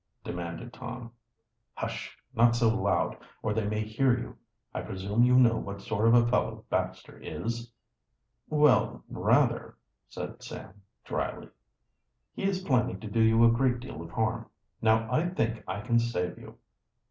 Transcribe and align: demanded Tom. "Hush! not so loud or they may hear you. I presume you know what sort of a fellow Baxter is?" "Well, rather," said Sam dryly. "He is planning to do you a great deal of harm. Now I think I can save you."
demanded 0.23 0.73
Tom. 0.73 1.11
"Hush! 1.75 2.17
not 2.33 2.55
so 2.55 2.75
loud 2.75 3.15
or 3.43 3.53
they 3.53 3.67
may 3.67 3.81
hear 3.81 4.17
you. 4.19 4.35
I 4.73 4.81
presume 4.81 5.21
you 5.23 5.37
know 5.37 5.57
what 5.57 5.79
sort 5.79 6.07
of 6.07 6.15
a 6.15 6.27
fellow 6.27 6.65
Baxter 6.71 7.19
is?" 7.19 7.71
"Well, 8.49 9.03
rather," 9.07 9.77
said 10.09 10.41
Sam 10.41 10.81
dryly. 11.03 11.49
"He 12.33 12.45
is 12.45 12.63
planning 12.63 12.99
to 12.99 13.07
do 13.11 13.21
you 13.21 13.45
a 13.45 13.51
great 13.51 13.79
deal 13.79 14.01
of 14.01 14.09
harm. 14.09 14.49
Now 14.81 15.07
I 15.13 15.29
think 15.29 15.63
I 15.67 15.81
can 15.81 15.99
save 15.99 16.39
you." 16.39 16.57